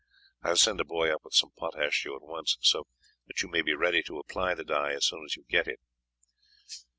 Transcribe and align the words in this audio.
I 0.41 0.49
will 0.49 0.57
send 0.57 0.81
a 0.81 0.83
boy 0.83 1.13
up 1.13 1.21
with 1.23 1.35
some 1.35 1.51
potash 1.55 2.01
to 2.01 2.09
you 2.09 2.15
at 2.15 2.23
once, 2.23 2.57
so 2.59 2.87
that 3.27 3.43
you 3.43 3.47
may 3.47 3.61
be 3.61 3.75
ready 3.75 4.01
to 4.01 4.17
apply 4.17 4.55
the 4.55 4.63
dye 4.63 4.93
as 4.93 5.05
soon 5.05 5.23
as 5.23 5.35
you 5.35 5.45
get 5.47 5.67
it." 5.67 5.79